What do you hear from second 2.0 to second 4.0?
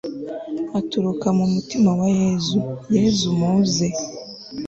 yezu, yezu muze